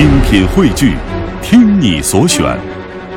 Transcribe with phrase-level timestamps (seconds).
[0.00, 0.96] 精品汇聚，
[1.42, 2.58] 听你所选，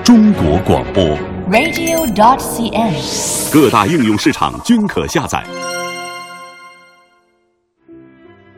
[0.04, 1.02] 中国广播。
[1.50, 3.54] radio.dot.cn，。
[3.54, 5.42] 各大应用市场均可下载。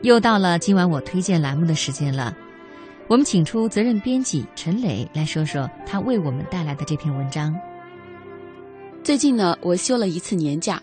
[0.02, 2.36] 又到了今晚我推荐栏目的时间了，
[3.06, 7.56] 我们请出责任编辑陈磊来说说他为我们带来的这篇文章。
[9.04, 10.82] 最近呢，我休了一次年假。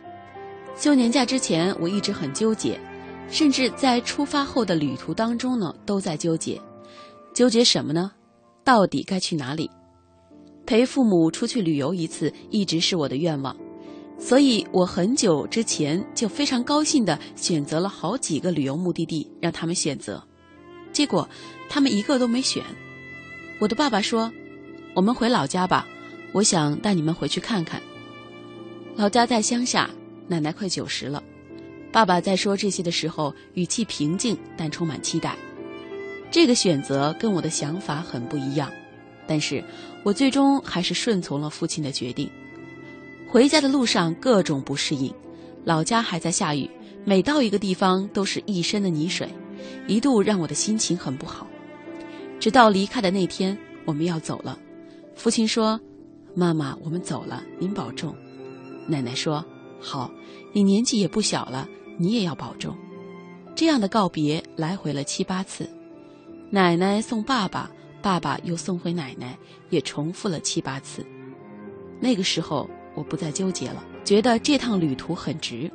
[0.77, 2.79] 休年假之前，我一直很纠结，
[3.27, 6.57] 甚至在出发后的旅途当中呢，都在纠结。
[7.33, 8.11] 纠结什么呢？
[8.63, 9.69] 到底该去哪里？
[10.65, 13.55] 陪父母出去旅游一次，一直是我的愿望，
[14.17, 20.23] 所以我很久之前就非常高兴地选择了好几个旅游目的地让他们选择，
[20.93, 21.27] 结果
[21.67, 22.63] 他们一个都没选。
[23.59, 24.31] 我的爸爸说
[24.95, 25.87] ：“我们回老家吧，
[26.31, 27.81] 我想带你们回去看看。”
[28.95, 29.89] 老家在乡下，
[30.27, 31.21] 奶奶快九十了。
[31.91, 35.35] 爸爸在说这些的时候，语气平静，但充满期待。
[36.33, 38.67] 这个选择跟我的想法很不一样，
[39.27, 39.63] 但是
[40.01, 42.27] 我最终还是顺从了父亲的决定。
[43.29, 45.13] 回家的路上各种不适应，
[45.63, 46.67] 老家还在下雨，
[47.05, 49.29] 每到一个地方都是一身的泥水，
[49.87, 51.45] 一度让我的心情很不好。
[52.39, 54.57] 直到离开的那天，我们要走了，
[55.13, 55.79] 父亲说
[56.33, 58.15] ：“妈妈，我们走了，您保重。”
[58.89, 59.45] 奶奶说
[59.79, 60.09] ：“好，
[60.51, 62.75] 你年纪也不小了，你也要保重。”
[63.53, 65.69] 这样的告别来回了七八次。
[66.53, 67.67] 奶奶送爸爸，
[67.99, 69.35] 爸爸又送回奶奶，
[69.71, 71.03] 也重复了七八次。
[71.99, 75.67] 那个时候我不再纠结了，觉得这趟旅途很值。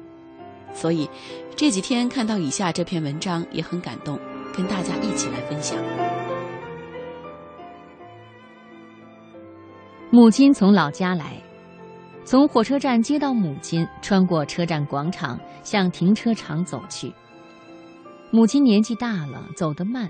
[0.72, 1.10] 所以
[1.56, 4.16] 这几天看到以下这篇文章也很感动，
[4.56, 5.76] 跟大家一起来分享。
[10.12, 11.42] 母亲从老家来，
[12.24, 17.12] 从火车站接到母亲，穿过车站广场，向停车场走去。
[18.30, 20.08] 母亲年纪大了，走得慢。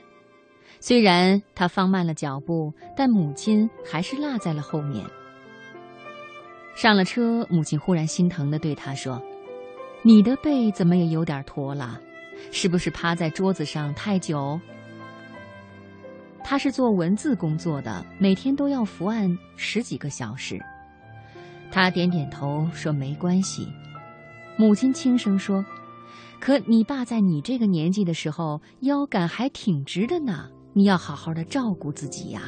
[0.80, 5.04] 虽然他放慢了脚步，但母亲还是落在了后面。
[6.76, 9.20] 上了车，母亲忽然心疼地对他说
[10.02, 12.00] ：“你的背怎么也有点驼了？
[12.52, 14.60] 是不是趴在桌子上太久？”
[16.44, 20.58] 他是做文字工作的，每天都要伏案十几个小时。
[21.70, 23.66] 他点点头说：“没关系。”
[24.56, 25.66] 母亲轻声说
[26.40, 32.40] ：“可你爸在你这个年纪的时候，腰杆还挺直的呢。”你要好好的照顾自己呀。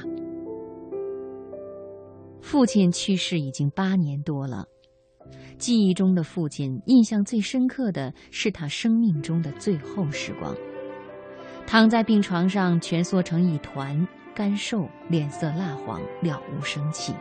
[2.40, 4.64] 父亲去世已经八年多了，
[5.58, 10.54] 记忆中的父亲，印象最深刻的是他生命中的最后时光。
[11.66, 17.12] 躺在病床上，蜷缩成一团，干瘦，脸色蜡黄，了无生气。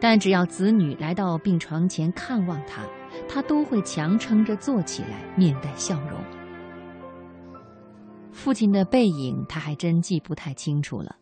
[0.00, 2.84] 但只要子女来到病床前看望他，
[3.28, 6.18] 他都会强撑着坐起来，面带笑容。
[8.48, 11.14] 父亲的背影，他还真记不太清楚了。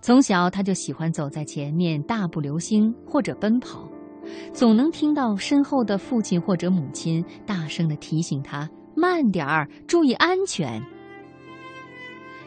[0.00, 3.90] 从小他就喜欢走在前面，大步流星或者奔跑，
[4.52, 10.80] 总能听到身后的父亲或者母亲大声的提醒他慢点儿，注意安全。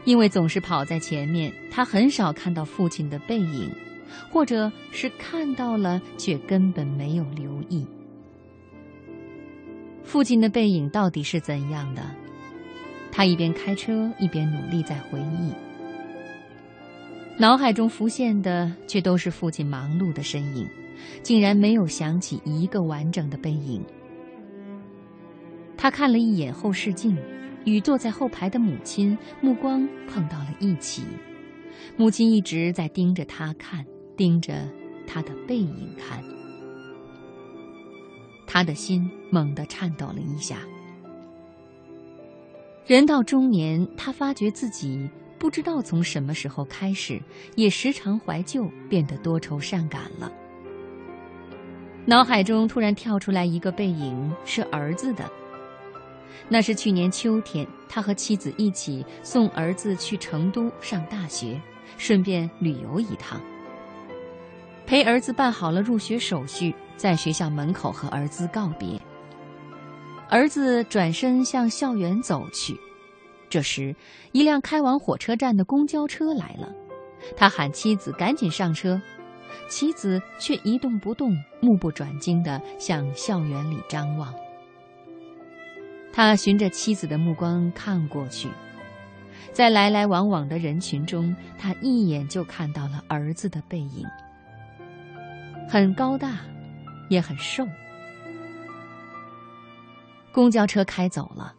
[0.06, 3.70] 因为总是跑在前面，他很少看到父亲的背影，
[4.32, 7.86] 或者是看到了却根本没有留意。
[10.02, 12.02] 父亲的背影到底是怎样的？
[13.12, 15.52] 他一边开车一边努力在回忆，
[17.38, 20.68] 脑海中浮现的却都是父亲忙碌的身影，
[21.22, 23.84] 竟然没有想起一个完整的背影。
[25.76, 27.18] 他看了一眼后视镜，
[27.66, 31.04] 与坐在后排的母亲目光碰到了一起，
[31.98, 33.86] 母亲一直在盯着他看，
[34.16, 34.68] 盯着
[35.06, 36.24] 他的背影看，
[38.48, 40.60] 他的心猛地颤抖了一下。
[42.86, 47.22] 人到中年，他发觉自己不知道从什么时候开始，
[47.56, 50.32] 也时常怀旧，变得多愁善感了。
[52.06, 55.30] 脑海中突然跳出来一个背影，是儿子的。
[56.50, 61.62] 那是去年秋天，他和妻子一起送儿子去成都上大学，
[61.98, 63.40] 顺便旅游一趟。
[64.86, 69.01] 陪儿子办好了入学手续，在学校门口和儿子告别。
[70.32, 72.74] 儿子转身向校园走去，
[73.50, 73.94] 这时，
[74.32, 76.72] 一辆开往火车站的公交车来了。
[77.36, 79.02] 他喊妻子赶紧上车，
[79.68, 84.34] 妻子却一动不动，目不转睛地向校园里张望。
[86.14, 88.48] 他循着妻子的目光看过去，
[89.52, 94.06] 在来来往往的人群中，他一眼就看到了儿子的背影，
[95.68, 96.38] 很高大，
[97.10, 97.68] 也很瘦。
[100.32, 101.54] 公交车开走了，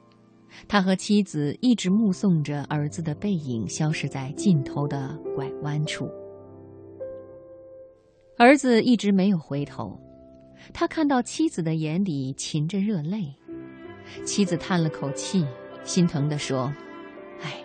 [0.67, 6.11] 他和妻子一直目送着儿子的背影消失在尽头的拐弯处。
[8.39, 10.01] 儿子一直没有回头，
[10.73, 13.35] 他看到妻子的眼里噙着热泪。
[14.25, 15.47] 妻子叹了口气，
[15.85, 16.73] 心疼地说
[17.43, 17.63] ：“哎，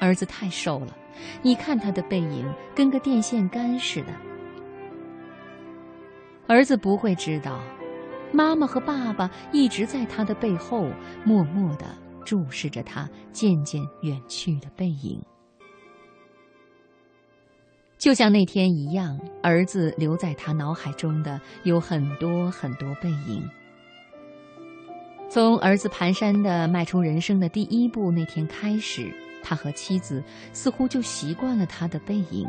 [0.00, 0.96] 儿子太瘦了，
[1.42, 4.08] 你看他的背影跟个电线杆似的。”
[6.46, 7.60] 儿子不会知道，
[8.34, 10.90] 妈妈和爸爸一直在他的背后
[11.24, 11.86] 默默地
[12.24, 15.22] 注视着他渐渐远去的背影。
[17.96, 23.48] 就像那天一样，儿子留在他脑海中的有很多很多背影。
[25.30, 29.10] 从儿子蹒跚的迈出人生的第一步那天开始，
[29.42, 30.22] 他和妻子
[30.52, 32.46] 似乎就习惯了他的背影。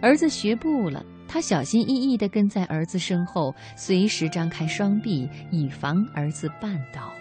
[0.00, 7.12] 儿子学步了，他小心翼翼地跟在儿子身后，随时张开双臂，以防儿子绊倒。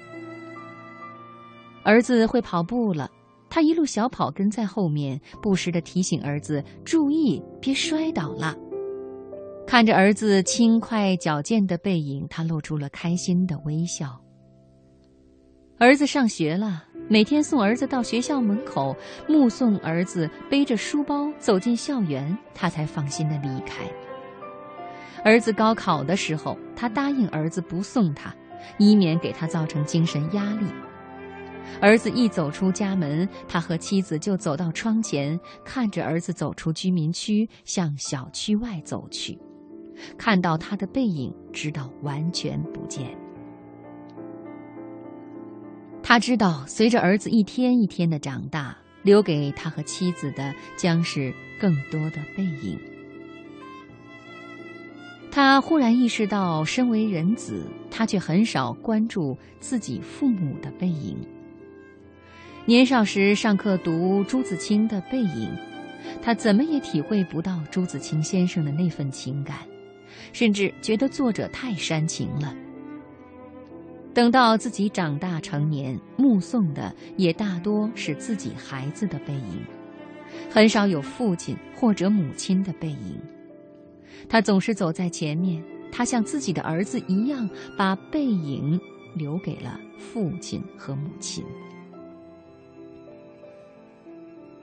[1.84, 3.10] 儿子会跑步了，
[3.50, 8.56] 他一路小跑跟在后面，不时地提醒儿子注意，别摔倒了。
[9.68, 14.20] 看着儿子轻快矫健的背影，他露出了开心的微笑。
[15.80, 18.96] 儿子上学了，每天送儿子到学校门口，
[19.28, 23.84] 目送儿子背着书包走进校园，他才放心的离开。
[25.22, 28.34] 儿子高考的时候，他答应儿子不送他，
[28.78, 30.66] 以免给他造成精神压力。
[31.82, 39.38] 儿子一走出家门，他和妻子就走到窗前，看着儿子走出居民区，向小区外走去，
[40.18, 43.14] 看到他的背影，直到完全不见。
[46.12, 52.78] 他知道，随着儿子一天一天的长大，留给他和妻子的将是更多的背影。
[55.32, 61.18] 他忽然意识到，身为人子，他却很少关注自己父母的背影。
[62.66, 65.50] 年少时上课读朱自清的背影，
[66.22, 69.60] 他怎么也体会不到朱自清先生的那份情感，
[70.34, 72.54] 甚至觉得作者太煽情了。
[74.14, 79.64] 等到自己长大成年，目送的也大多是自己孩子的背影，
[80.50, 83.18] 很少有父亲或者母亲的背影。
[84.28, 88.80] 他总是走在前面，他像自己的儿子一样，把背影
[89.16, 91.44] 留给了父亲和母亲。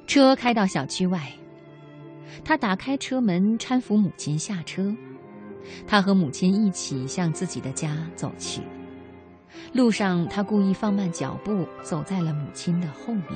[0.06, 1.32] 车开到小区外，
[2.44, 4.94] 他打开车门，搀扶母亲下车，
[5.86, 8.60] 他和母亲一起向自己的家走去。
[9.72, 13.26] 路上，他故意放慢脚步，走在了母亲的后面。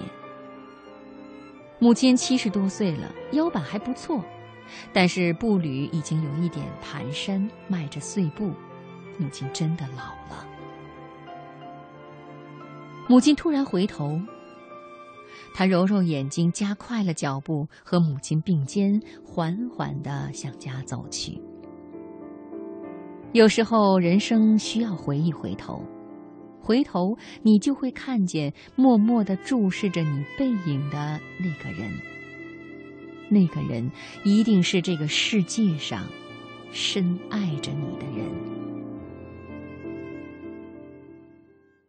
[1.79, 4.23] 母亲七十多岁了，腰板还不错，
[4.93, 8.53] 但是步履已经有一点蹒跚，迈着碎步。
[9.19, 10.47] 母亲真的老了。
[13.09, 14.19] 母亲突然回头，
[15.55, 21.41] 他揉揉眼睛，加快了脚步，和母亲并肩，缓缓地向家走去。
[23.33, 25.85] 有时候，人生需要回一回头。
[26.63, 31.91] 回头，你就会看见默默的注视着你背影的那个人。
[33.29, 33.91] 那个人
[34.25, 36.07] 一定是这个世界上
[36.71, 38.62] 深爱着你的人。